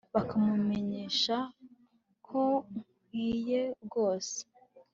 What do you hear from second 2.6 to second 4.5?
nkwiye rwose